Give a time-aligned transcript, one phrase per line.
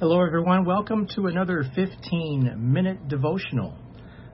[0.00, 0.64] Hello, everyone.
[0.64, 3.74] Welcome to another 15 minute devotional.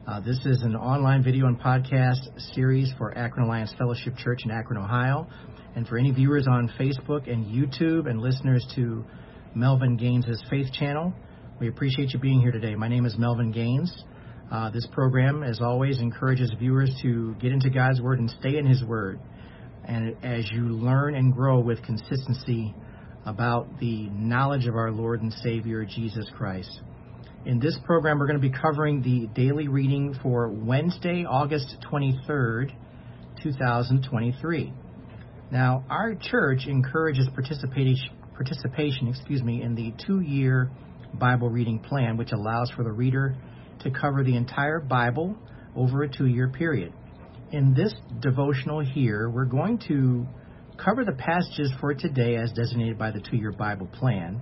[0.06, 2.18] Uh, this is an online video and podcast
[2.54, 5.26] series for Akron Alliance Fellowship Church in Akron, Ohio.
[5.74, 9.06] And for any viewers on Facebook and YouTube and listeners to
[9.54, 11.14] Melvin Gaines' Faith Channel,
[11.58, 12.74] we appreciate you being here today.
[12.74, 14.04] My name is Melvin Gaines.
[14.52, 18.66] Uh, this program, as always, encourages viewers to get into God's Word and stay in
[18.66, 19.18] His Word.
[19.86, 22.74] And as you learn and grow with consistency
[23.24, 26.80] about the knowledge of our Lord and Savior Jesus Christ.
[27.46, 32.72] In this program, we're going to be covering the daily reading for Wednesday, August 23rd,
[33.42, 34.72] 2023.
[35.50, 40.70] Now, our church encourages participation, participation excuse me, in the two year
[41.14, 43.36] Bible reading plan, which allows for the reader
[43.80, 45.36] to cover the entire Bible
[45.76, 46.92] over a two year period.
[47.52, 50.26] In this devotional here, we're going to
[50.84, 54.40] cover the passages for today as designated by the two year Bible plan.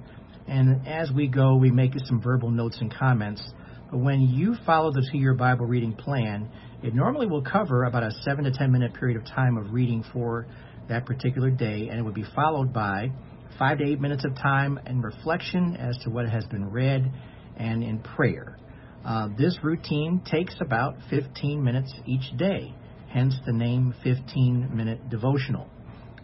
[0.49, 3.43] And as we go, we make some verbal notes and comments.
[3.91, 6.51] But when you follow the two year Bible reading plan,
[6.83, 10.05] it normally will cover about a seven to ten minute period of time of reading
[10.13, 10.47] for
[10.89, 13.13] that particular day, and it would be followed by
[13.57, 17.09] five to eight minutes of time and reflection as to what has been read
[17.57, 18.59] and in prayer.
[19.05, 22.75] Uh, this routine takes about 15 minutes each day,
[23.11, 25.69] hence the name 15 minute devotional.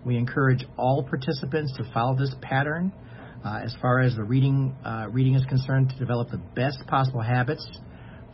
[0.09, 2.95] We encourage all participants to follow this pattern
[3.45, 7.20] uh, as far as the reading uh, reading is concerned to develop the best possible
[7.20, 7.69] habits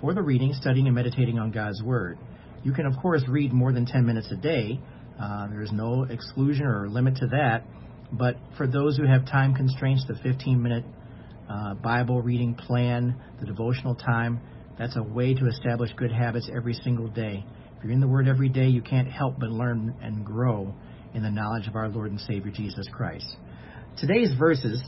[0.00, 2.16] for the reading, studying, and meditating on God's Word.
[2.62, 4.78] You can, of course, read more than 10 minutes a day.
[5.20, 7.64] Uh, there is no exclusion or limit to that.
[8.12, 10.84] But for those who have time constraints, the 15 minute
[11.50, 14.40] uh, Bible reading plan, the devotional time,
[14.78, 17.44] that's a way to establish good habits every single day.
[17.76, 20.72] If you're in the Word every day, you can't help but learn and grow
[21.14, 23.36] in the knowledge of our Lord and Savior Jesus Christ.
[23.96, 24.82] Today's verses,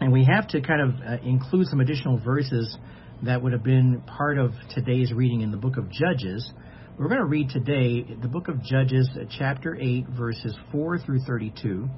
[0.00, 2.76] and we have to kind of uh, include some additional verses
[3.22, 6.50] that would have been part of today's reading in the book of Judges.
[6.98, 11.20] We're going to read today the book of Judges, uh, chapter 8, verses 4 through
[11.26, 11.88] 32.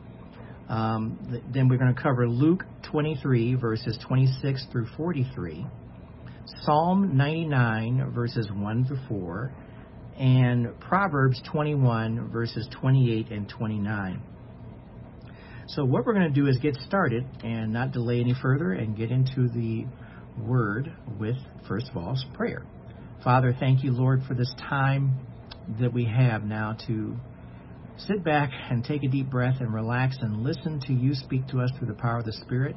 [0.68, 5.66] Um, then we're going to cover Luke 23, verses 26 through 43,
[6.62, 9.52] Psalm 99, verses 1 through 4,
[10.18, 14.22] and Proverbs 21, verses 28 and 29.
[15.68, 18.96] So, what we're going to do is get started and not delay any further and
[18.96, 19.86] get into the
[20.38, 21.36] Word with,
[21.68, 22.64] first of all, prayer.
[23.22, 25.26] Father, thank you, Lord, for this time
[25.80, 27.16] that we have now to
[27.96, 31.60] sit back and take a deep breath and relax and listen to you speak to
[31.60, 32.74] us through the power of the Spirit.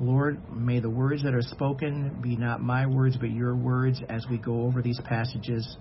[0.00, 4.24] Lord, may the words that are spoken be not my words, but your words as
[4.30, 5.76] we go over these passages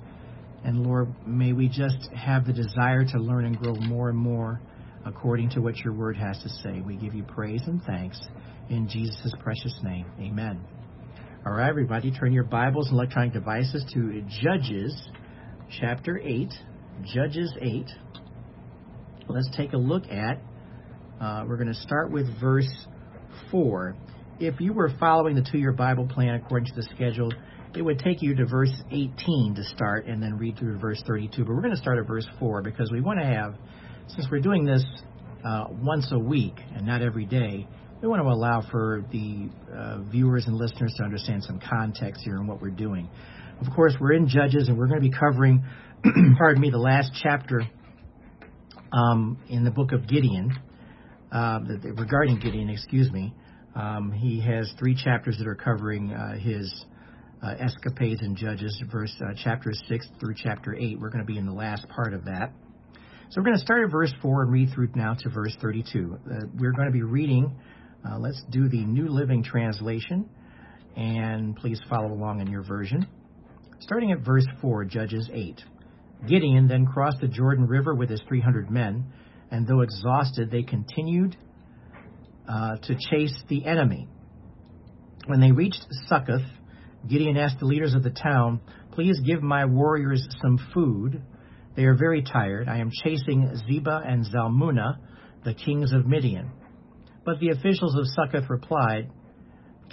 [0.63, 4.61] and Lord, may we just have the desire to learn and grow more and more
[5.05, 6.81] according to what your word has to say.
[6.81, 8.19] We give you praise and thanks
[8.69, 10.05] in Jesus' precious name.
[10.19, 10.61] Amen.
[11.45, 15.09] All right, everybody, turn your Bibles and electronic devices to Judges
[15.79, 16.53] chapter 8.
[17.11, 17.85] Judges 8.
[19.27, 20.39] Let's take a look at,
[21.19, 22.69] uh, we're going to start with verse
[23.49, 23.95] 4.
[24.39, 27.31] If you were following the two year Bible plan according to the schedule,
[27.75, 31.45] it would take you to verse 18 to start and then read through verse 32.
[31.45, 33.55] But we're going to start at verse 4 because we want to have,
[34.07, 34.83] since we're doing this
[35.45, 37.67] uh, once a week and not every day,
[38.01, 42.35] we want to allow for the uh, viewers and listeners to understand some context here
[42.37, 43.09] and what we're doing.
[43.61, 45.63] Of course, we're in Judges and we're going to be covering,
[46.37, 47.61] pardon me, the last chapter
[48.91, 50.51] um, in the book of Gideon,
[51.31, 51.59] uh,
[51.95, 53.33] regarding Gideon, excuse me.
[53.75, 56.85] Um, he has three chapters that are covering uh, his
[57.43, 60.99] uh, escapades in Judges, verse uh, chapter six through chapter eight.
[60.99, 62.51] We're going to be in the last part of that.
[63.29, 66.17] So we're going to start at verse four and read through now to verse thirty-two.
[66.29, 67.55] Uh, we're going to be reading.
[68.07, 70.29] Uh, let's do the New Living Translation,
[70.97, 73.07] and please follow along in your version.
[73.79, 75.61] Starting at verse four, Judges eight.
[76.27, 79.05] Gideon then crossed the Jordan River with his three hundred men,
[79.49, 81.35] and though exhausted, they continued
[82.47, 84.07] uh, to chase the enemy.
[85.27, 86.41] When they reached Succoth,
[87.07, 88.61] Gideon asked the leaders of the town,
[88.91, 91.21] Please give my warriors some food.
[91.75, 92.67] They are very tired.
[92.67, 94.97] I am chasing Zebah and Zalmunna,
[95.43, 96.51] the kings of Midian.
[97.25, 99.09] But the officials of Succoth replied,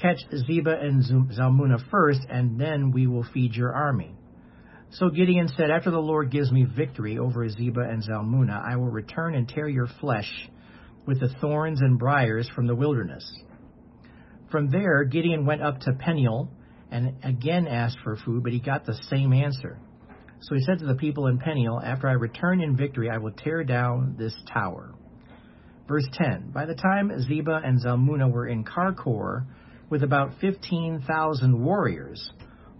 [0.01, 4.15] Catch Zebah and Zalmunna first, and then we will feed your army.
[4.91, 8.91] So Gideon said, After the Lord gives me victory over Zebah and Zalmunna, I will
[8.91, 10.31] return and tear your flesh
[11.07, 13.25] with the thorns and briers from the wilderness.
[14.51, 16.51] From there, Gideon went up to Peniel
[16.91, 19.79] and again asked for food, but he got the same answer.
[20.41, 23.33] So he said to the people in Peniel, After I return in victory, I will
[23.33, 24.95] tear down this tower.
[25.89, 29.47] Verse 10 By the time Zebah and Zalmunna were in Karkor
[29.91, 32.31] with about 15,000 warriors,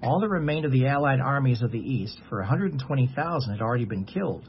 [0.03, 4.05] all that remained of the allied armies of the east, for 120,000, had already been
[4.05, 4.49] killed.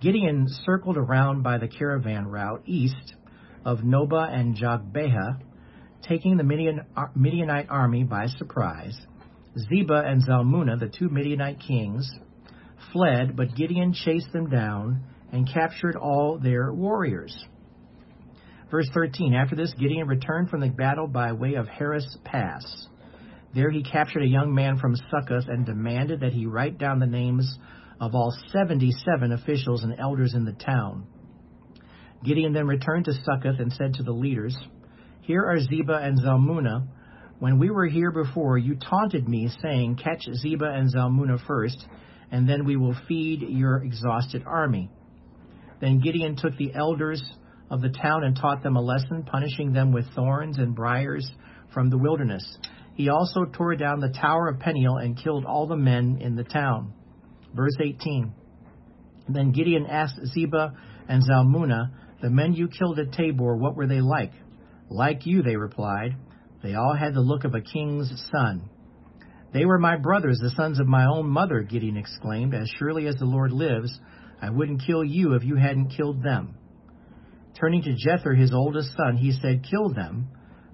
[0.00, 3.14] Gideon circled around by the caravan route east
[3.64, 5.40] of Nobah and Jogbehah,
[6.08, 8.96] taking the uh, Midianite army by surprise.
[9.56, 12.08] Zebah and Zalmunna, the two Midianite kings,
[12.92, 17.44] fled, but Gideon chased them down and captured all their warriors.
[18.70, 22.88] Verse 13 After this, Gideon returned from the battle by way of Heres Pass.
[23.54, 27.06] There he captured a young man from Succoth and demanded that he write down the
[27.06, 27.58] names
[28.00, 31.06] of all 77 officials and elders in the town.
[32.24, 34.56] Gideon then returned to Succoth and said to the leaders,
[35.26, 36.86] Here are Zebah and Zalmunna.
[37.40, 41.84] When we were here before, you taunted me, saying, Catch Zebah and Zalmunna first,
[42.30, 44.88] and then we will feed your exhausted army.
[45.80, 47.20] Then Gideon took the elders
[47.72, 51.28] of the town and taught them a lesson, punishing them with thorns and briars
[51.74, 52.58] from the wilderness.
[52.94, 56.44] He also tore down the tower of Peniel and killed all the men in the
[56.44, 56.92] town.
[57.52, 58.32] Verse 18.
[59.28, 60.72] Then Gideon asked Zebah
[61.08, 61.90] and Zalmunna,
[62.22, 64.30] The men you killed at Tabor, what were they like?
[64.88, 66.16] Like you, they replied.
[66.62, 68.70] They all had the look of a king's son.
[69.52, 72.54] They were my brothers, the sons of my own mother, Gideon exclaimed.
[72.54, 73.98] As surely as the Lord lives,
[74.40, 76.56] I wouldn't kill you if you hadn't killed them.
[77.58, 80.28] Turning to Jether, his oldest son, he said, Kill them.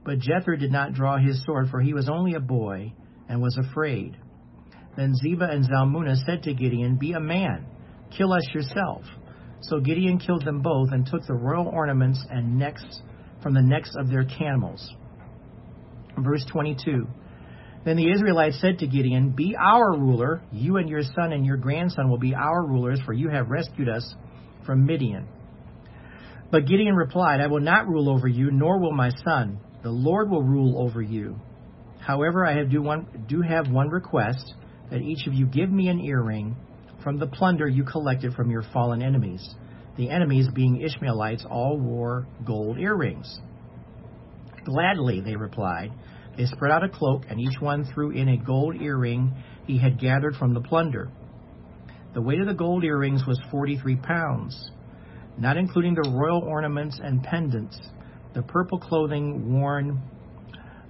[0.04, 2.92] But Jether did not draw his sword, for he was only a boy
[3.28, 4.16] and was afraid.
[4.96, 7.66] Then Zebah and Zalmunna said to Gideon, Be a man,
[8.16, 9.04] kill us yourself.
[9.60, 12.82] So Gideon killed them both and took the royal ornaments and necks
[13.42, 14.94] from the necks of their camels.
[16.18, 17.06] Verse 22.
[17.84, 20.42] Then the Israelites said to Gideon, Be our ruler.
[20.52, 23.88] You and your son and your grandson will be our rulers, for you have rescued
[23.88, 24.14] us
[24.64, 25.26] from Midian.
[26.50, 29.58] But Gideon replied, I will not rule over you, nor will my son.
[29.82, 31.40] The Lord will rule over you.
[31.98, 34.54] However, I have do, one, do have one request
[34.90, 36.56] that each of you give me an earring
[37.02, 39.54] from the plunder you collected from your fallen enemies.
[39.96, 43.40] The enemies, being Ishmaelites, all wore gold earrings.
[44.64, 45.92] Gladly, they replied.
[46.36, 49.34] They spread out a cloak, and each one threw in a gold earring
[49.66, 51.10] he had gathered from the plunder.
[52.14, 54.70] The weight of the gold earrings was 43 pounds,
[55.38, 57.78] not including the royal ornaments and pendants,
[58.34, 60.00] the purple clothing worn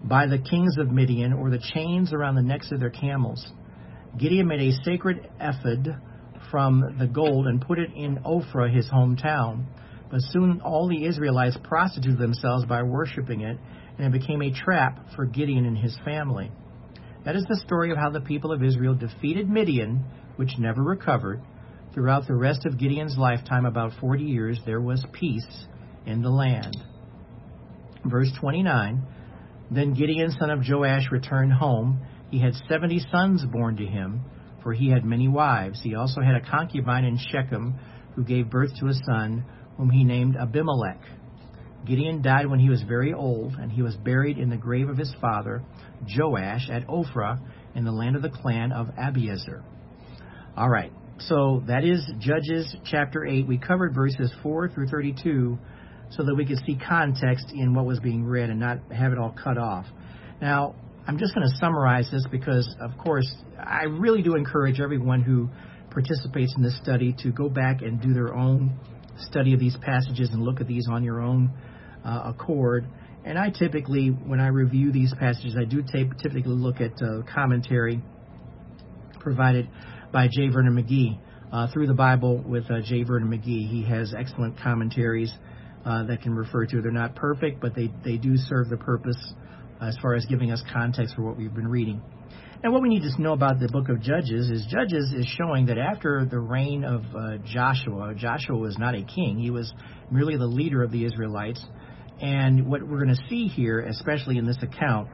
[0.05, 3.53] by the kings of Midian, or the chains around the necks of their camels.
[4.19, 5.97] Gideon made a sacred ephod
[6.53, 9.65] from the gold and put it in Ophrah, his hometown.
[10.11, 13.59] But soon all the Israelites prostituted themselves by worshiping it,
[13.99, 16.53] and it became a trap for Gideon and his family.
[17.25, 20.05] That is the story of how the people of Israel defeated Midian,
[20.37, 21.41] which never recovered.
[21.95, 25.67] Throughout the rest of Gideon's lifetime, about 40 years, there was peace
[26.07, 26.77] in the land.
[28.05, 29.03] Verse 29
[29.71, 32.01] Then Gideon, son of Joash, returned home.
[32.31, 34.23] He had 70 sons born to him,
[34.63, 35.81] for he had many wives.
[35.83, 37.75] He also had a concubine in Shechem,
[38.15, 39.45] who gave birth to a son,
[39.77, 41.01] whom he named Abimelech.
[41.85, 44.97] Gideon died when he was very old, and he was buried in the grave of
[44.97, 45.63] his father,
[46.17, 47.41] Joash, at Ophrah,
[47.75, 49.63] in the land of the clan of Abiezer.
[50.57, 53.47] All right, so that is Judges chapter 8.
[53.47, 55.59] We covered verses 4 through 32
[56.11, 59.19] so that we could see context in what was being read and not have it
[59.19, 59.87] all cut off.
[60.41, 63.29] Now, I'm just going to summarize this because, of course,
[63.59, 65.49] I really do encourage everyone who
[65.91, 68.79] participates in this study to go back and do their own
[69.19, 71.51] study of these passages and look at these on your own
[72.05, 72.87] uh, accord.
[73.25, 78.01] And I typically, when I review these passages, I do typically look at uh, commentary
[79.19, 79.69] provided
[80.13, 80.49] by J.
[80.49, 81.19] Vernon McGee
[81.53, 83.03] uh, through the Bible with uh, J.
[83.03, 83.69] Vernon McGee.
[83.69, 85.33] He has excellent commentaries
[85.85, 86.81] uh, that can refer to.
[86.81, 89.35] They're not perfect, but they, they do serve the purpose
[89.83, 92.01] as far as giving us context for what we've been reading.
[92.63, 95.67] And what we need to know about the book of Judges is Judges is showing
[95.67, 99.73] that after the reign of uh, Joshua, Joshua was not a king, he was
[100.11, 101.65] merely the leader of the Israelites.
[102.21, 105.09] And what we're going to see here, especially in this account,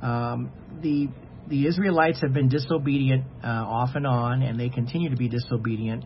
[0.00, 0.50] um,
[0.80, 1.08] the
[1.48, 6.04] the Israelites have been disobedient uh, off and on, and they continue to be disobedient.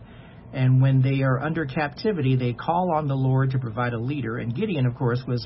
[0.53, 4.37] And when they are under captivity, they call on the Lord to provide a leader.
[4.37, 5.45] And Gideon, of course, was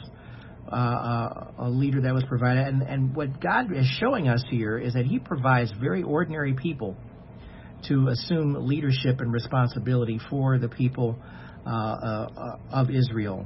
[0.72, 2.68] uh, uh, a leader that was provided.
[2.68, 6.96] And, and what God is showing us here is that He provides very ordinary people
[7.88, 11.18] to assume leadership and responsibility for the people
[11.66, 13.46] uh, uh, of Israel.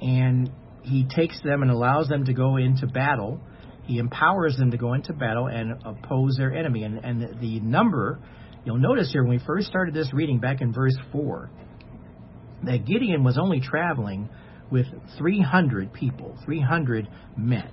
[0.00, 0.50] And
[0.82, 3.40] he takes them and allows them to go into battle.
[3.84, 6.84] He empowers them to go into battle and oppose their enemy.
[6.84, 8.18] And, and the number,
[8.64, 11.50] you'll notice here when we first started this reading back in verse 4,
[12.64, 14.28] that Gideon was only traveling
[14.72, 14.86] with
[15.18, 17.70] 300 people, 300 men.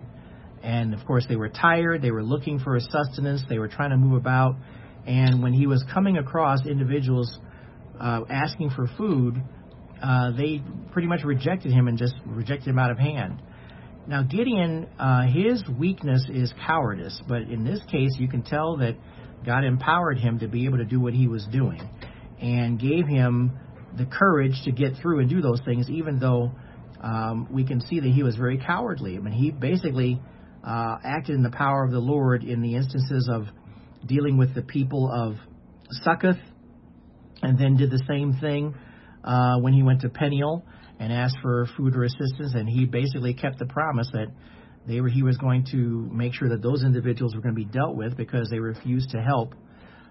[0.62, 3.92] And of course, they were tired, they were looking for a sustenance, they were trying
[3.92, 4.56] to move about.
[5.08, 7.40] And when he was coming across individuals
[8.00, 9.42] uh, asking for food,
[10.04, 13.42] uh, they pretty much rejected him and just rejected him out of hand.
[14.06, 18.96] Now, Gideon, uh, his weakness is cowardice, but in this case, you can tell that
[19.46, 21.82] God empowered him to be able to do what he was doing
[22.42, 23.58] and gave him
[23.98, 26.52] the courage to get through and do those things, even though
[27.02, 29.16] um, we can see that he was very cowardly.
[29.16, 30.22] I mean, he basically
[30.66, 33.46] uh, acted in the power of the Lord in the instances of
[34.06, 35.36] dealing with the people of
[36.04, 36.38] Succoth,
[37.42, 38.76] and then did the same thing
[39.24, 40.64] uh, when he went to Peniel
[41.00, 44.28] and asked for food or assistance, and he basically kept the promise that
[44.88, 47.66] they were he was going to make sure that those individuals were going to be
[47.66, 49.54] dealt with because they refused to help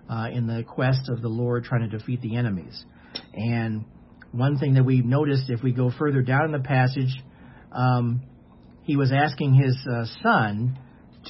[0.09, 2.85] uh, in the quest of the Lord trying to defeat the enemies.
[3.35, 3.85] And
[4.33, 7.15] one thing that we noticed if we go further down in the passage,
[7.73, 8.23] um,
[8.83, 10.79] he was asking his uh, son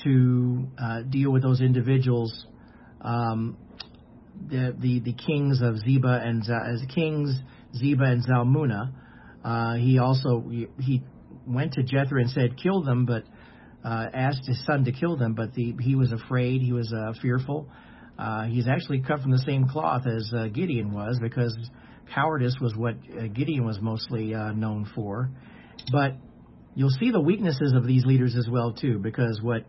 [0.04, 2.46] to uh, deal with those individuals,
[3.00, 3.56] um,
[4.48, 7.34] the, the the kings of Zebah and as kings
[7.74, 8.92] Zebah and Zalmunna.
[9.44, 10.44] Uh, he also
[10.80, 11.02] he,
[11.46, 13.24] went to Jethro and said, "Kill them," but
[13.84, 15.34] uh, asked his son to kill them.
[15.34, 16.60] But the, he was afraid.
[16.60, 17.68] He was uh, fearful.
[18.18, 21.56] Uh, he's actually cut from the same cloth as uh, Gideon was because
[22.14, 25.30] cowardice was what uh, Gideon was mostly uh, known for.
[25.92, 26.14] But
[26.74, 29.64] you'll see the weaknesses of these leaders as well too, because what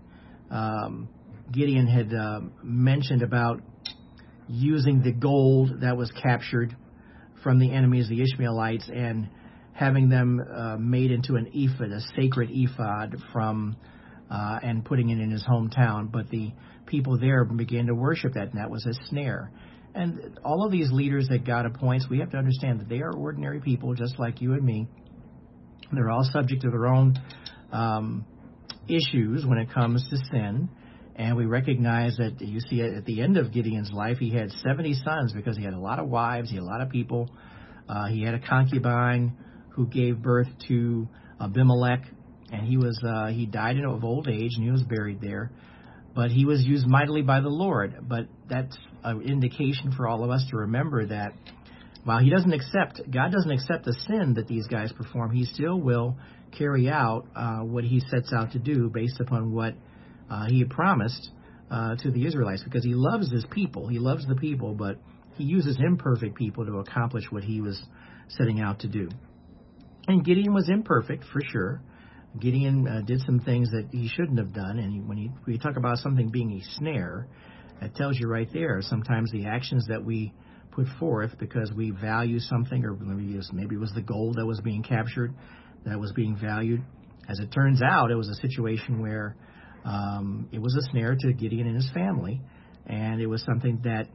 [0.51, 1.10] um,
[1.51, 3.62] Gideon had uh, mentioned about
[4.48, 6.75] using the gold that was captured
[7.43, 9.29] from the enemies, the Ishmaelites, and
[9.74, 13.77] having them uh, made into an ephod, a sacred ephod from,
[14.29, 16.12] uh, and putting it in his hometown.
[16.12, 16.51] But the
[16.86, 19.51] people there began to worship that, and that was a snare.
[20.00, 23.12] And all of these leaders that God appoints, we have to understand that they are
[23.12, 24.88] ordinary people, just like you and me.
[25.91, 27.20] They're all subject to their own
[27.74, 28.25] um,
[28.88, 30.70] issues when it comes to sin.
[31.18, 34.94] And we recognize that you see at the end of Gideon's life, he had 70
[35.03, 37.29] sons because he had a lot of wives, he had a lot of people.
[37.89, 39.36] Uh, he had a concubine
[39.72, 41.10] who gave birth to
[41.41, 42.06] Abimelech,
[42.53, 45.51] and he was uh, he died of old age and he was buried there.
[46.15, 47.98] But he was used mightily by the Lord.
[48.08, 51.34] But that's an indication for all of us to remember that
[52.03, 55.79] while he doesn't accept, God doesn't accept the sin that these guys perform, he still
[55.79, 56.18] will
[56.58, 59.75] carry out uh, what he sets out to do based upon what
[60.29, 61.29] uh, he had promised
[61.70, 63.88] uh, to the Israelites because he loves his people.
[63.88, 64.98] He loves the people, but
[65.36, 67.82] he uses imperfect people to accomplish what he was
[68.29, 69.10] setting out to do.
[70.08, 71.82] And Gideon was imperfect for sure.
[72.39, 75.53] Gideon uh, did some things that he shouldn't have done, and he, when, he, when
[75.53, 77.27] you talk about something being a snare,
[77.81, 78.81] that tells you right there.
[78.81, 80.33] Sometimes the actions that we
[80.71, 84.36] put forth because we value something, or maybe it was, maybe it was the gold
[84.38, 85.33] that was being captured
[85.86, 86.83] that was being valued.
[87.27, 89.36] As it turns out, it was a situation where
[89.86, 92.41] um, it was a snare to Gideon and his family,
[92.86, 94.07] and it was something that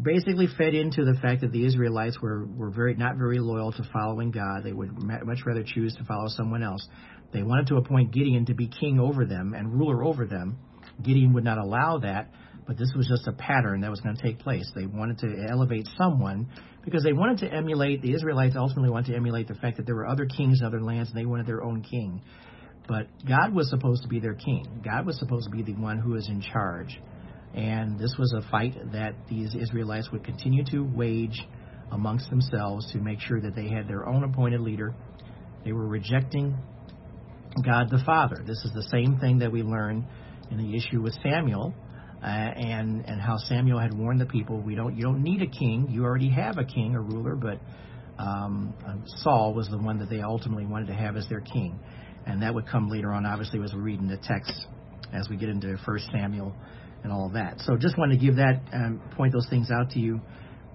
[0.00, 3.82] basically fed into the fact that the Israelites were, were very not very loyal to
[3.92, 4.62] following God.
[4.64, 6.86] They would much rather choose to follow someone else.
[7.32, 10.58] They wanted to appoint Gideon to be king over them and ruler over them.
[11.02, 12.30] Gideon would not allow that,
[12.66, 14.70] but this was just a pattern that was going to take place.
[14.74, 16.48] They wanted to elevate someone
[16.84, 19.94] because they wanted to emulate, the Israelites ultimately wanted to emulate the fact that there
[19.94, 22.22] were other kings in other lands and they wanted their own king.
[22.88, 24.82] But God was supposed to be their king.
[24.84, 27.00] God was supposed to be the one who was in charge.
[27.54, 31.46] And this was a fight that these Israelites would continue to wage
[31.92, 34.94] amongst themselves to make sure that they had their own appointed leader.
[35.64, 36.56] They were rejecting
[37.64, 38.42] God the Father.
[38.46, 40.06] This is the same thing that we learn
[40.50, 41.74] in the issue with Samuel
[42.22, 45.46] uh, and and how Samuel had warned the people, we don't you don't need a
[45.46, 47.60] king, you already have a king, a ruler, but
[48.18, 51.78] um, uh, Saul was the one that they ultimately wanted to have as their king,
[52.26, 54.66] and that would come later on, obviously, as we read in the text
[55.12, 56.54] as we get into First Samuel
[57.02, 57.60] and all that.
[57.60, 60.20] So just wanted to give that um, point those things out to you.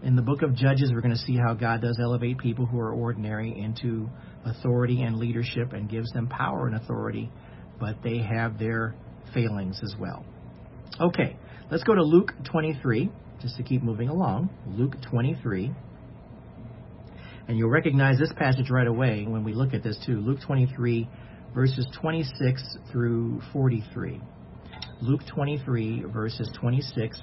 [0.04, 2.80] In the book of Judges, we're going to see how God does elevate people who
[2.80, 4.10] are ordinary into
[4.44, 7.32] authority and leadership and gives them power and authority,
[7.80, 8.96] but they have their
[9.34, 10.26] failings as well.
[11.00, 11.36] Okay,
[11.70, 13.12] let's go to Luke 23,
[13.42, 14.50] just to keep moving along.
[14.66, 15.70] Luke 23.
[17.50, 20.22] And you'll recognize this passage right away when we look at this too.
[20.22, 21.10] Luke 23,
[21.54, 24.22] verses 26 through 43.
[25.02, 27.22] Luke 23, verses 26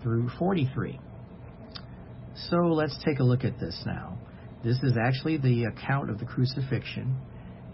[0.00, 1.00] through 43.
[2.50, 4.16] So let's take a look at this now.
[4.62, 7.16] This is actually the account of the crucifixion,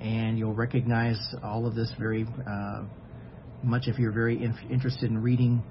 [0.00, 2.84] and you'll recognize all of this very uh,
[3.64, 5.62] much if you're very in- interested in reading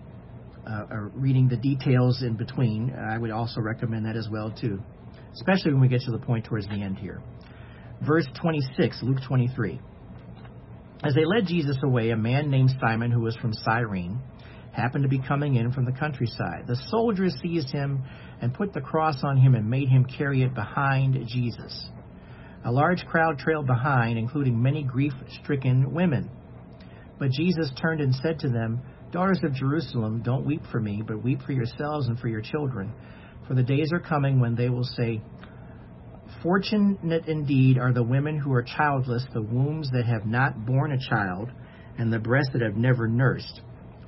[0.68, 2.94] uh, or reading the details in between.
[2.94, 4.80] I would also recommend that as well too.
[5.36, 7.22] especially when we get to the point towards the end here.
[8.06, 9.80] Verse 26, Luke 23.
[11.04, 14.20] As they led Jesus away, a man named Simon, who was from Cyrene,
[14.72, 16.66] happened to be coming in from the countryside.
[16.68, 18.04] The soldiers seized him
[18.42, 21.90] and put the cross on him and made him carry it behind Jesus.
[22.66, 26.30] A large crowd trailed behind, including many grief stricken women.
[27.24, 28.82] But Jesus turned and said to them,
[29.14, 32.92] Daughters of Jerusalem, don't weep for me, but weep for yourselves and for your children.
[33.48, 35.22] For the days are coming when they will say,
[36.42, 41.00] Fortunate indeed are the women who are childless, the wombs that have not borne a
[41.10, 41.50] child,
[41.98, 43.62] and the breasts that have never nursed.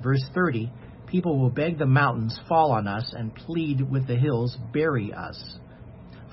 [0.03, 0.69] Verse 30
[1.07, 5.41] People will beg the mountains, fall on us, and plead with the hills, bury us.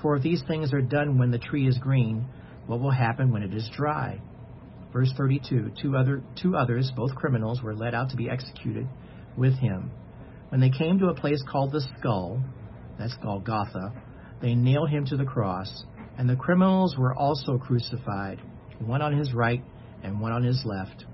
[0.01, 2.25] For if these things are done when the tree is green,
[2.67, 4.19] what will happen when it is dry?
[4.93, 8.87] Verse 32 two, other, two others, both criminals, were led out to be executed
[9.35, 9.91] with him.
[10.49, 12.39] When they came to a place called the Skull,
[12.99, 13.91] that's called Golgotha,
[14.39, 15.83] they nailed him to the cross,
[16.17, 18.39] and the criminals were also crucified,
[18.79, 19.63] one on his right
[20.03, 21.05] and one on his left.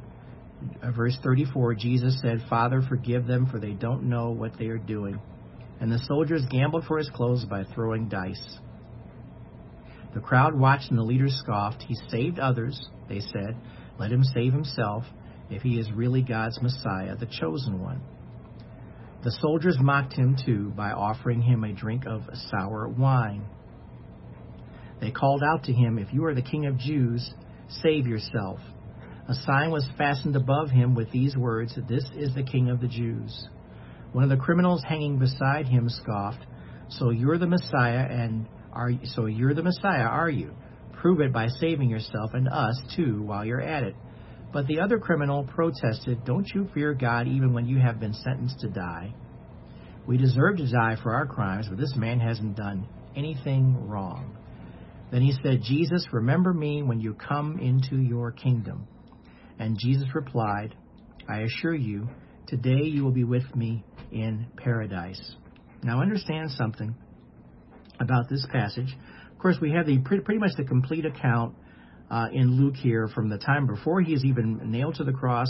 [0.83, 4.77] Uh, verse 34 Jesus said, Father, forgive them, for they don't know what they are
[4.77, 5.21] doing.
[5.79, 8.59] And the soldiers gambled for his clothes by throwing dice.
[10.13, 11.83] The crowd watched and the leaders scoffed.
[11.83, 13.57] He saved others, they said.
[13.99, 15.03] Let him save himself
[15.49, 18.01] if he is really God's Messiah, the chosen one.
[19.23, 23.45] The soldiers mocked him too by offering him a drink of sour wine.
[25.01, 27.33] They called out to him, If you are the king of Jews,
[27.81, 28.59] save yourself.
[29.27, 32.87] A sign was fastened above him with these words, This is the king of the
[32.87, 33.47] Jews.
[34.13, 36.45] One of the criminals hanging beside him scoffed,
[36.89, 40.53] So you're the Messiah, and are so you're the Messiah, are you?
[41.01, 43.95] Prove it by saving yourself and us too while you're at it.
[44.51, 48.59] But the other criminal protested, Don't you fear God even when you have been sentenced
[48.61, 49.13] to die?
[50.05, 54.35] We deserve to die for our crimes, but this man hasn't done anything wrong.
[55.11, 58.87] Then he said, Jesus, remember me when you come into your kingdom.
[59.57, 60.75] And Jesus replied,
[61.29, 62.09] I assure you,
[62.47, 65.35] today you will be with me in paradise.
[65.83, 66.95] Now understand something
[67.99, 68.97] about this passage.
[69.39, 71.56] Of course, we have the pretty, pretty much the complete account
[72.12, 75.47] uh, in Luke here from the time before he is even nailed to the cross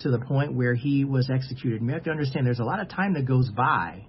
[0.00, 1.80] to the point where he was executed.
[1.80, 4.04] And you have to understand there's a lot of time that goes by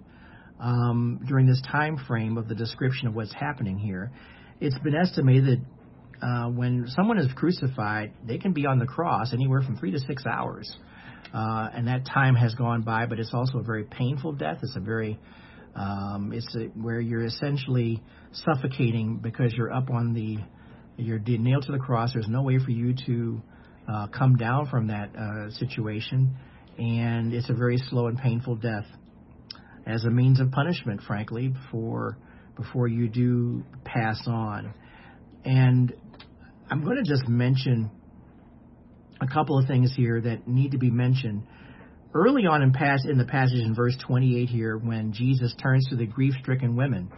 [0.59, 4.11] um, during this time frame of the description of what's happening here.
[4.59, 5.61] It's been estimated
[6.19, 9.91] that uh, when someone is crucified, they can be on the cross anywhere from three
[9.91, 10.69] to six hours.
[11.33, 14.57] Uh, and that time has gone by, but it's also a very painful death.
[14.61, 15.17] It's a very
[15.79, 20.37] um, it's a, where you're essentially suffocating because you're up on the
[21.01, 22.11] you're nailed to the cross.
[22.13, 23.41] There's no way for you to
[23.91, 26.35] uh, come down from that uh, situation,
[26.77, 28.85] and it's a very slow and painful death
[29.87, 32.17] as a means of punishment, frankly, before
[32.57, 34.73] before you do pass on.
[35.45, 35.93] And
[36.69, 37.89] I'm going to just mention
[39.21, 41.43] a couple of things here that need to be mentioned.
[42.11, 45.95] Early on in, pas- in the passage in verse 28 here, when Jesus turns to
[45.95, 47.11] the grief-stricken women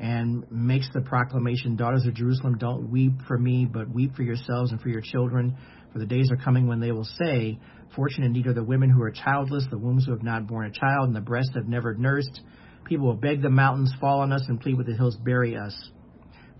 [0.00, 4.72] and makes the proclamation, Daughters of Jerusalem, don't weep for me, but weep for yourselves
[4.72, 5.56] and for your children.
[5.92, 7.60] For the days are coming when they will say,
[7.94, 10.72] Fortunate indeed are the women who are childless, the wombs who have not borne a
[10.72, 12.40] child, and the breasts have never nursed.
[12.86, 15.90] People will beg the mountains, fall on us, and plead with the hills, bury us.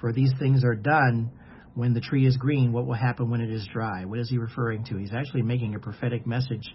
[0.00, 1.32] For these things are done
[1.74, 2.72] when the tree is green.
[2.72, 4.04] What will happen when it is dry?
[4.04, 4.96] What is he referring to?
[4.96, 6.72] He's actually making a prophetic message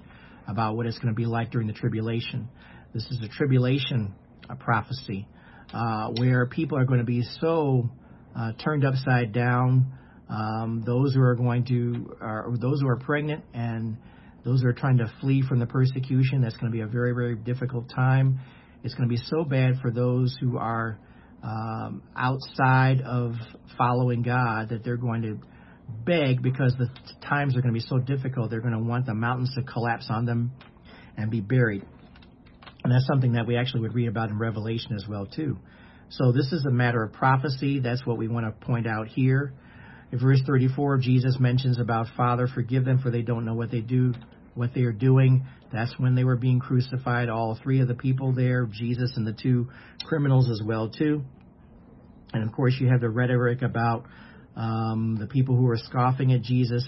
[0.48, 2.50] about what it's going to be like during the tribulation.
[2.94, 4.14] This is a tribulation
[4.50, 5.28] a prophecy
[5.74, 7.90] uh, where people are going to be so
[8.38, 9.92] uh, turned upside down.
[10.30, 13.98] Um, those who are going to, are, those who are pregnant and
[14.44, 17.14] those who are trying to flee from the persecution, that's going to be a very,
[17.14, 18.40] very difficult time.
[18.84, 21.00] It's going to be so bad for those who are
[21.44, 23.34] um, outside of
[23.78, 25.40] following God that they're going to
[26.06, 26.90] beg because the
[27.28, 28.50] times are going to be so difficult.
[28.50, 30.52] They're going to want the mountains to collapse on them
[31.18, 31.86] and be buried.
[32.84, 35.58] And that's something that we actually would read about in Revelation as well too.
[36.10, 37.80] So this is a matter of prophecy.
[37.80, 39.54] That's what we want to point out here.
[40.12, 43.82] In verse 34, Jesus mentions about Father, forgive them for they don't know what they
[43.82, 44.14] do,
[44.54, 45.48] what they are doing.
[45.72, 47.30] That's when they were being crucified.
[47.30, 49.70] All three of the people there, Jesus and the two
[50.06, 51.24] criminals as well too.
[52.34, 54.06] And of course, you have the rhetoric about
[54.56, 56.84] um, the people who are scoffing at Jesus,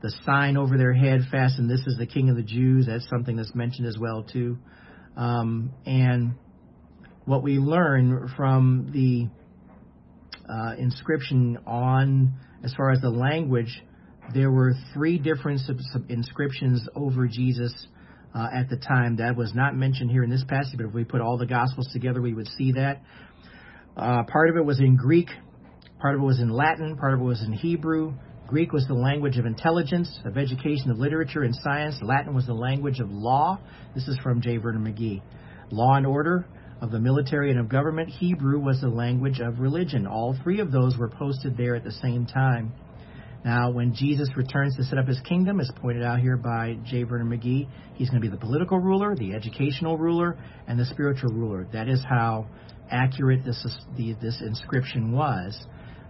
[0.00, 3.36] the sign over their head fastened, "This is the King of the Jews." That's something
[3.36, 4.58] that's mentioned as well too.
[5.16, 6.34] Um, and
[7.24, 9.28] what we learn from the
[10.52, 12.32] uh, inscription on,
[12.64, 13.82] as far as the language,
[14.34, 15.60] there were three different
[16.08, 17.86] inscriptions over Jesus
[18.34, 19.16] uh, at the time.
[19.16, 21.88] That was not mentioned here in this passage, but if we put all the Gospels
[21.92, 23.02] together, we would see that.
[23.96, 25.28] Uh, part of it was in Greek,
[26.02, 28.12] part of it was in Latin, part of it was in Hebrew.
[28.48, 31.96] Greek was the language of intelligence, of education, of literature and science.
[32.02, 33.56] Latin was the language of law.
[33.94, 34.56] This is from J.
[34.56, 35.22] Vernon McGee.
[35.70, 36.44] Law and order
[36.80, 38.08] of the military and of government.
[38.08, 40.08] Hebrew was the language of religion.
[40.08, 42.72] All three of those were posted there at the same time.
[43.44, 47.04] Now, when Jesus returns to set up his kingdom, as pointed out here by J.
[47.04, 50.36] Vernon McGee, he's going to be the political ruler, the educational ruler,
[50.66, 51.68] and the spiritual ruler.
[51.72, 52.48] That is how
[52.90, 55.58] accurate this is, the, this inscription was.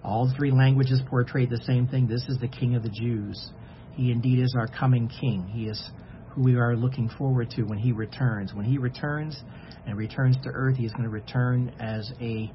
[0.04, 2.06] All three languages portray the same thing.
[2.06, 3.50] This is the King of the Jews.
[3.94, 5.46] He indeed is our coming King.
[5.52, 5.90] He is
[6.30, 8.52] who we are looking forward to when he returns.
[8.54, 9.38] When he returns
[9.86, 12.50] and returns to earth, he is going to return as a,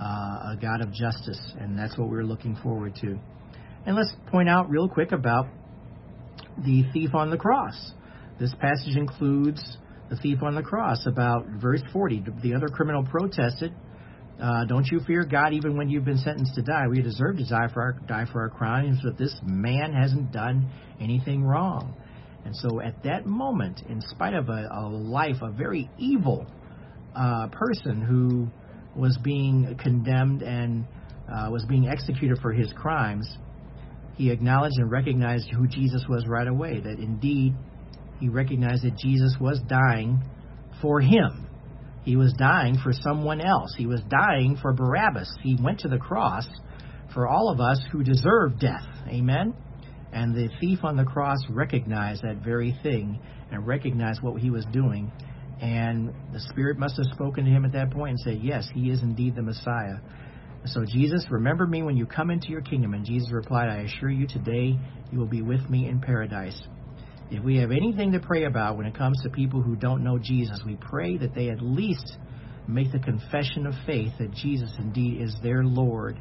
[0.00, 3.18] uh, a God of justice, and that's what we're looking forward to.
[3.86, 5.46] And let's point out real quick about
[6.64, 7.92] the thief on the cross.
[8.40, 9.62] This passage includes
[10.10, 12.24] the thief on the cross, about verse 40.
[12.42, 13.72] The other criminal protested,
[14.40, 16.86] uh, Don't you fear God even when you've been sentenced to die?
[16.88, 20.70] We deserve to die for our, die for our crimes, but this man hasn't done
[21.00, 21.94] anything wrong.
[22.44, 26.46] And so at that moment, in spite of a, a life, a very evil
[27.14, 28.48] uh, person who
[28.98, 30.86] was being condemned and
[31.28, 33.28] uh, was being executed for his crimes,
[34.16, 36.80] he acknowledged and recognized who Jesus was right away.
[36.80, 37.54] That indeed,
[38.20, 40.22] he recognized that Jesus was dying
[40.80, 41.47] for him.
[42.08, 43.74] He was dying for someone else.
[43.76, 45.30] He was dying for Barabbas.
[45.42, 46.48] He went to the cross
[47.12, 48.86] for all of us who deserve death.
[49.08, 49.52] Amen?
[50.10, 53.20] And the thief on the cross recognized that very thing
[53.52, 55.12] and recognized what he was doing.
[55.60, 58.88] And the Spirit must have spoken to him at that point and said, Yes, he
[58.88, 59.98] is indeed the Messiah.
[60.64, 62.94] So, Jesus, remember me when you come into your kingdom.
[62.94, 64.78] And Jesus replied, I assure you today
[65.12, 66.58] you will be with me in paradise.
[67.30, 70.18] If we have anything to pray about when it comes to people who don't know
[70.18, 72.16] Jesus, we pray that they at least
[72.66, 76.18] make the confession of faith that Jesus indeed is their Lord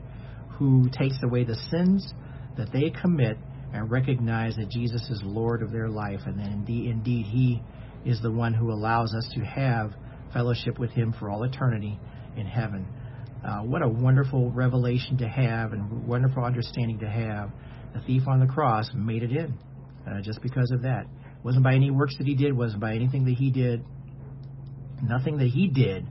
[0.57, 2.13] who takes away the sins
[2.57, 3.37] that they commit
[3.73, 7.61] and recognize that Jesus is Lord of their life and that indeed, indeed He
[8.05, 9.93] is the one who allows us to have
[10.33, 11.97] fellowship with Him for all eternity
[12.35, 12.85] in heaven.
[13.45, 17.49] Uh, what a wonderful revelation to have and wonderful understanding to have.
[17.93, 19.57] The thief on the cross made it in
[20.07, 21.01] uh, just because of that.
[21.03, 23.83] It wasn't by any works that he did, wasn't by anything that he did.
[25.01, 26.05] Nothing that he did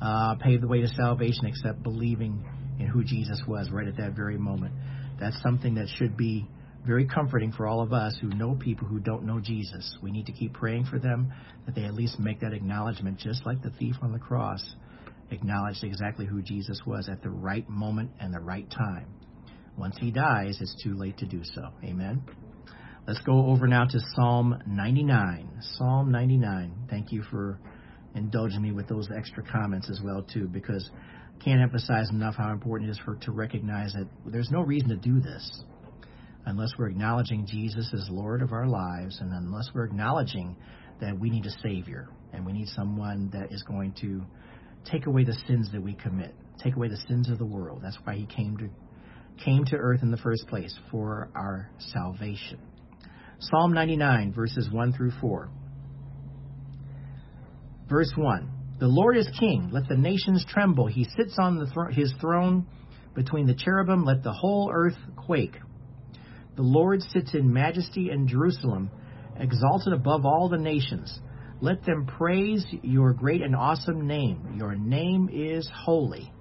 [0.00, 2.44] uh, paved the way to salvation except believing
[2.78, 4.74] in who Jesus was right at that very moment.
[5.20, 6.48] That's something that should be
[6.86, 9.96] very comforting for all of us who know people who don't know Jesus.
[10.02, 11.32] We need to keep praying for them
[11.66, 14.74] that they at least make that acknowledgement, just like the thief on the cross
[15.30, 19.06] acknowledged exactly who Jesus was at the right moment and the right time.
[19.78, 21.68] Once he dies, it's too late to do so.
[21.84, 22.22] Amen.
[23.04, 25.48] Let's go over now to Psalm 99.
[25.76, 26.86] Psalm 99.
[26.88, 27.58] Thank you for
[28.14, 32.52] indulging me with those extra comments as well too, because I can't emphasize enough how
[32.52, 35.64] important it is for to recognize that there's no reason to do this
[36.46, 40.54] unless we're acknowledging Jesus as Lord of our lives, and unless we're acknowledging
[41.00, 44.22] that we need a Savior and we need someone that is going to
[44.88, 47.80] take away the sins that we commit, take away the sins of the world.
[47.82, 48.68] That's why He came to
[49.44, 52.60] came to earth in the first place for our salvation.
[53.50, 55.48] Psalm 99, verses 1 through 4.
[57.88, 60.86] Verse 1 The Lord is king, let the nations tremble.
[60.86, 62.66] He sits on thro- his throne
[63.14, 65.56] between the cherubim, let the whole earth quake.
[66.54, 68.90] The Lord sits in majesty in Jerusalem,
[69.36, 71.20] exalted above all the nations.
[71.60, 74.54] Let them praise your great and awesome name.
[74.56, 76.32] Your name is holy.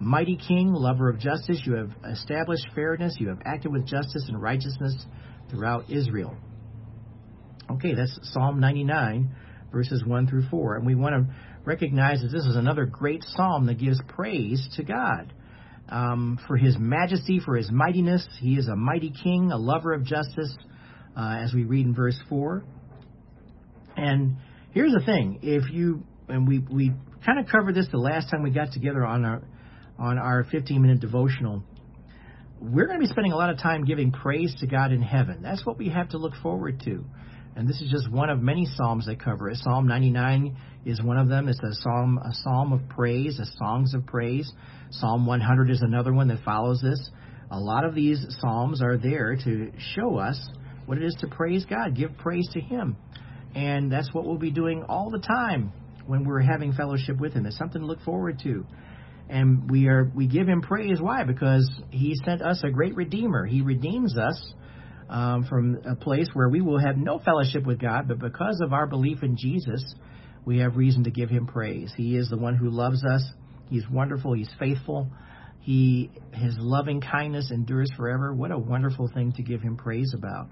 [0.00, 3.16] Mighty King, lover of justice, you have established fairness.
[3.20, 5.06] You have acted with justice and righteousness
[5.50, 6.36] throughout Israel.
[7.70, 9.34] Okay, that's Psalm 99,
[9.72, 10.76] verses 1 through 4.
[10.76, 11.34] And we want to
[11.64, 15.32] recognize that this is another great psalm that gives praise to God
[15.88, 18.26] um, for his majesty, for his mightiness.
[18.40, 20.56] He is a mighty king, a lover of justice,
[21.16, 22.64] uh, as we read in verse 4.
[23.96, 24.36] And
[24.72, 26.92] here's the thing if you, and we, we
[27.24, 29.42] kind of covered this the last time we got together on our,
[29.98, 31.62] on our 15 minute devotional.
[32.62, 35.40] We're going to be spending a lot of time giving praise to God in heaven.
[35.40, 37.02] That's what we have to look forward to.
[37.56, 39.56] And this is just one of many psalms that cover it.
[39.62, 41.48] Psalm 99 is one of them.
[41.48, 44.52] It's a psalm, a psalm of praise, a songs of praise.
[44.90, 47.10] Psalm 100 is another one that follows this.
[47.50, 50.38] A lot of these psalms are there to show us
[50.84, 52.94] what it is to praise God, give praise to Him.
[53.54, 55.72] And that's what we'll be doing all the time
[56.06, 57.46] when we're having fellowship with Him.
[57.46, 58.66] It's something to look forward to.
[59.30, 61.00] And we are we give Him praise.
[61.00, 61.24] Why?
[61.24, 63.46] Because He sent us a great Redeemer.
[63.46, 64.54] He redeems us
[65.08, 68.72] um, from a place where we will have no fellowship with God, but because of
[68.72, 69.94] our belief in Jesus,
[70.44, 71.92] we have reason to give Him praise.
[71.96, 73.22] He is the one who loves us.
[73.68, 74.34] He's wonderful.
[74.34, 75.08] He's faithful.
[75.60, 78.34] He his loving kindness endures forever.
[78.34, 80.48] What a wonderful thing to give him praise about.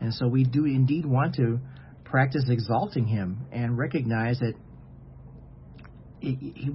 [0.00, 1.58] And so we do indeed want to
[2.04, 4.54] practice exalting him and recognize that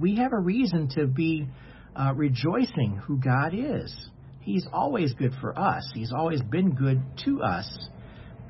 [0.00, 1.46] we have a reason to be
[1.94, 3.94] uh, rejoicing who God is.
[4.40, 5.90] He's always good for us.
[5.94, 7.88] He's always been good to us.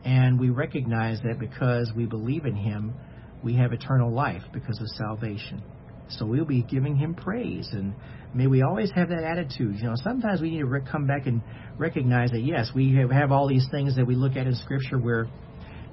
[0.04, 2.94] And we recognize that because we believe in him,
[3.42, 5.62] we have eternal life because of salvation.
[6.08, 7.68] So we'll be giving him praise.
[7.72, 7.94] And
[8.34, 9.76] may we always have that attitude.
[9.76, 11.42] You know, sometimes we need to come back and
[11.78, 15.26] recognize that, yes, we have all these things that we look at in Scripture where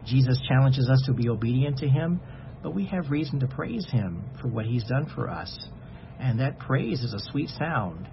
[0.06, 2.20] Jesus challenges us to be obedient to him,
[2.64, 5.68] but we have reason to praise him for what he's done for us.
[6.20, 8.08] And that praise is a sweet sound.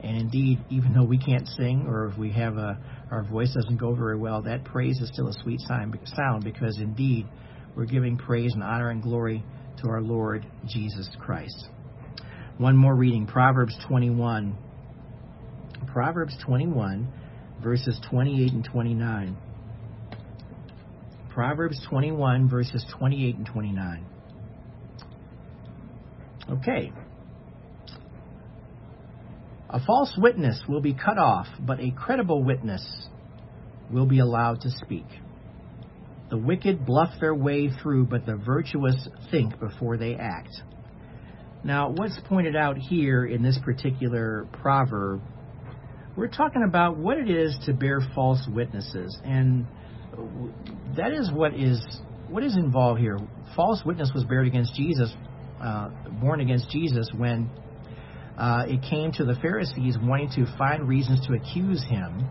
[0.00, 2.78] And indeed, even though we can't sing or if we have a,
[3.10, 7.26] our voice doesn't go very well, that praise is still a sweet sound because indeed
[7.74, 9.42] we're giving praise and honor and glory
[9.82, 11.68] to our Lord Jesus Christ.
[12.58, 14.56] One more reading Proverbs 21.
[15.92, 17.12] Proverbs 21,
[17.62, 19.36] verses 28 and 29.
[21.36, 24.06] Proverbs 21, verses 28 and 29.
[26.50, 26.90] Okay.
[29.68, 32.82] A false witness will be cut off, but a credible witness
[33.92, 35.04] will be allowed to speak.
[36.30, 40.62] The wicked bluff their way through, but the virtuous think before they act.
[41.62, 45.20] Now, what's pointed out here in this particular proverb,
[46.16, 49.66] we're talking about what it is to bear false witnesses, and
[50.96, 51.80] that is what is
[52.28, 53.18] what is involved here.
[53.54, 55.12] False witness was bared against Jesus,
[55.62, 55.88] uh,
[56.20, 57.50] born against Jesus when
[58.38, 62.28] uh, it came to the Pharisees wanting to find reasons to accuse him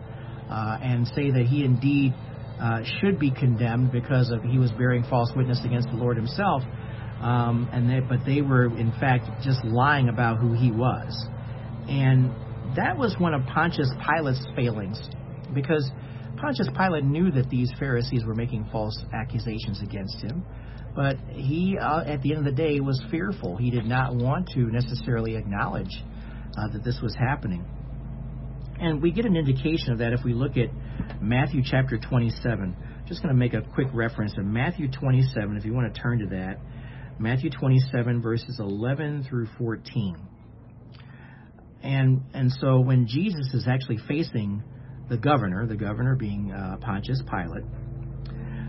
[0.50, 2.14] uh, and say that he indeed
[2.60, 6.62] uh, should be condemned because of he was bearing false witness against the Lord Himself,
[7.20, 11.26] um, and they, but they were in fact just lying about who He was,
[11.88, 12.30] and
[12.76, 14.98] that was one of Pontius Pilate's failings,
[15.54, 15.90] because
[16.36, 20.44] Pontius Pilate knew that these Pharisees were making false accusations against him,
[20.94, 23.56] but he, uh, at the end of the day, was fearful.
[23.56, 25.92] He did not want to necessarily acknowledge
[26.56, 27.64] uh, that this was happening.
[28.80, 30.68] And we get an indication of that if we look at
[31.20, 32.76] Matthew chapter 27.
[33.06, 36.18] Just going to make a quick reference to Matthew 27, if you want to turn
[36.18, 36.58] to that.
[37.18, 40.16] Matthew 27, verses 11 through 14.
[41.82, 44.62] And, and so when Jesus is actually facing
[45.08, 47.64] the governor, the governor being uh, Pontius Pilate,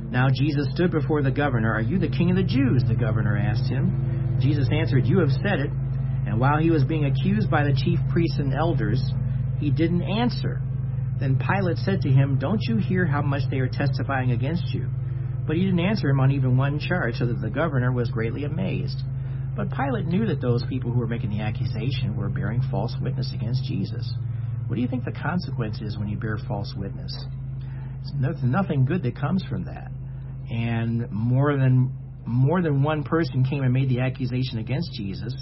[0.10, 1.73] now Jesus stood before the governor.
[1.73, 2.84] Are you the king of the Jews?
[2.88, 4.38] The governor asked him.
[4.39, 5.71] Jesus answered, You have said it.
[6.26, 9.02] And while he was being accused by the chief priests and elders,
[9.60, 10.62] he didn't answer.
[11.19, 14.88] Then Pilate said to him, Don't you hear how much they are testifying against you?
[15.45, 18.43] But he didn't answer him on even one charge, so that the governor was greatly
[18.43, 19.02] amazed.
[19.56, 23.34] But Pilate knew that those people who were making the accusation were bearing false witness
[23.34, 24.13] against Jesus.
[24.67, 27.13] What do you think the consequence is when you bear false witness?
[28.19, 29.91] There's nothing good that comes from that.
[30.49, 31.91] And more than
[32.25, 35.34] more than one person came and made the accusation against Jesus.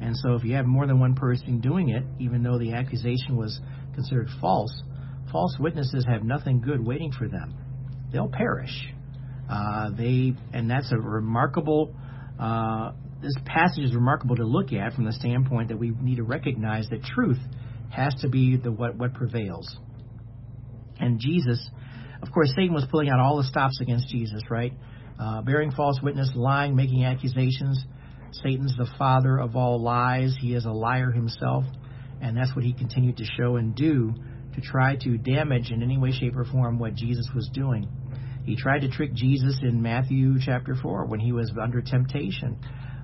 [0.00, 3.36] And so if you have more than one person doing it, even though the accusation
[3.36, 3.60] was
[3.94, 4.70] considered false,
[5.32, 7.54] false witnesses have nothing good waiting for them.
[8.12, 8.92] They'll perish.
[9.50, 11.94] Uh, they and that's a remarkable.
[12.38, 16.22] Uh, this passage is remarkable to look at from the standpoint that we need to
[16.22, 17.38] recognize that truth
[17.90, 19.78] has to be the what what prevails.
[20.98, 21.70] And Jesus,
[22.22, 24.72] of course, Satan was pulling out all the stops against Jesus, right?
[25.18, 27.84] Uh, bearing false witness, lying, making accusations.
[28.32, 30.36] Satan's the father of all lies.
[30.40, 31.64] He is a liar himself,
[32.20, 34.14] and that's what he continued to show and do
[34.54, 37.88] to try to damage in any way, shape, or form what Jesus was doing.
[38.44, 42.58] He tried to trick Jesus in Matthew chapter 4 when he was under temptation,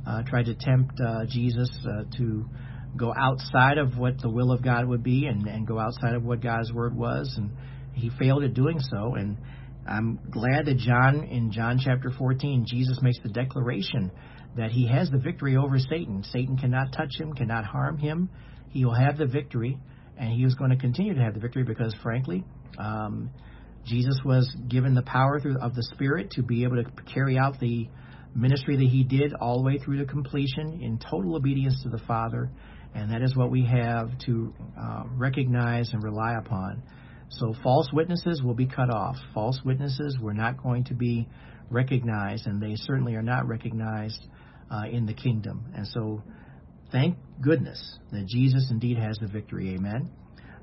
[0.06, 2.48] uh, tried to tempt uh, Jesus uh, to
[2.96, 6.24] go outside of what the will of God would be and, and go outside of
[6.24, 7.50] what God's word was, and
[7.94, 9.14] he failed at doing so.
[9.14, 9.36] And
[9.88, 14.10] I'm glad that John, in John chapter 14, Jesus makes the declaration
[14.56, 16.24] that he has the victory over Satan.
[16.32, 18.30] Satan cannot touch him, cannot harm him.
[18.70, 19.78] He will have the victory
[20.18, 22.44] and he was going to continue to have the victory because, frankly,
[22.78, 23.30] um,
[23.84, 27.60] Jesus was given the power through, of the Spirit to be able to carry out
[27.60, 27.88] the
[28.34, 32.00] ministry that he did all the way through to completion in total obedience to the
[32.06, 32.50] Father,
[32.96, 36.82] and that is what we have to uh, recognize and rely upon.
[37.28, 39.16] So, false witnesses will be cut off.
[39.34, 41.28] False witnesses were not going to be
[41.70, 44.26] recognized, and they certainly are not recognized
[44.70, 45.72] uh, in the kingdom.
[45.74, 46.22] And so,
[46.92, 49.74] Thank goodness that Jesus indeed has the victory.
[49.74, 50.08] Amen.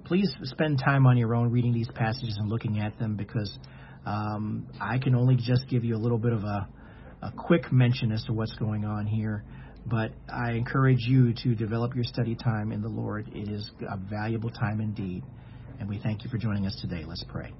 [0.05, 3.51] Please spend time on your own reading these passages and looking at them because
[4.05, 6.67] um, I can only just give you a little bit of a,
[7.21, 9.43] a quick mention as to what's going on here.
[9.85, 13.27] But I encourage you to develop your study time in the Lord.
[13.33, 15.23] It is a valuable time indeed.
[15.79, 17.03] And we thank you for joining us today.
[17.05, 17.53] Let's pray.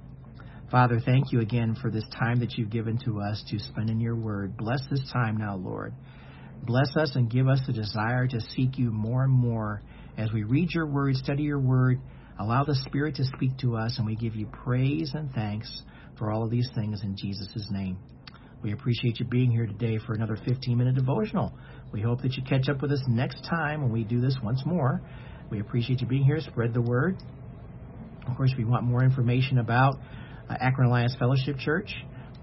[0.70, 4.00] Father, thank you again for this time that you've given to us to spend in
[4.00, 4.56] your word.
[4.56, 5.92] Bless this time now, Lord.
[6.62, 9.82] Bless us and give us the desire to seek you more and more
[10.16, 12.00] as we read your word, study your word.
[12.38, 15.82] Allow the Spirit to speak to us, and we give you praise and thanks
[16.18, 17.98] for all of these things in Jesus' name.
[18.62, 21.52] We appreciate you being here today for another 15 minute devotional.
[21.94, 24.60] We hope that you catch up with us next time when we do this once
[24.66, 25.00] more.
[25.48, 26.40] We appreciate you being here.
[26.40, 27.16] Spread the word.
[28.26, 29.94] Of course, if you want more information about
[30.50, 31.94] uh, Akron Alliance Fellowship Church,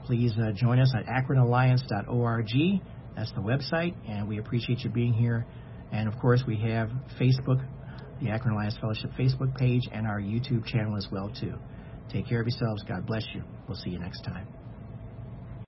[0.06, 2.82] please uh, join us at akronalliance.org.
[3.18, 5.46] That's the website, and we appreciate you being here.
[5.92, 7.62] And of course, we have Facebook,
[8.22, 11.56] the Akron Alliance Fellowship Facebook page, and our YouTube channel as well too.
[12.10, 12.84] Take care of yourselves.
[12.88, 13.44] God bless you.
[13.68, 14.61] We'll see you next time.